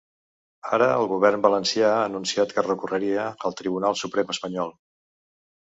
[0.77, 4.79] Ara el govern valencià ha anunciat que recorreria al Tribunal Suprem espanyol.